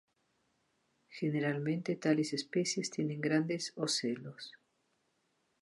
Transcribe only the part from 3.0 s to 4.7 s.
grandes ocelos.